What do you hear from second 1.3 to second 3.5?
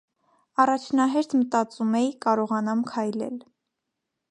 մտածում էի՝ կարողանամ քայլել։